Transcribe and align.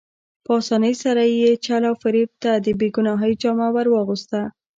په 0.45 0.51
اسانۍ 0.61 0.93
سره 1.03 1.21
یې 1.35 1.51
چل 1.65 1.81
او 1.89 1.95
فریب 2.03 2.29
ته 2.43 2.51
د 2.65 2.67
بې 2.79 2.89
ګناهۍ 2.95 3.33
جامه 3.41 3.67
ور 3.73 3.87
اغوسته. 4.01 4.41